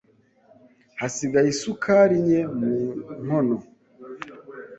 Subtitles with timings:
[0.99, 2.71] Hasigaye isukari nke mu
[3.23, 3.57] nkono.